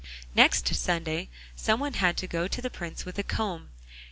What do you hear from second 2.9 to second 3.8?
with a comb.